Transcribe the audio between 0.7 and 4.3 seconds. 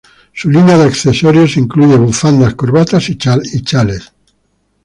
de accesorios incluye bufandas, corbatas y chales.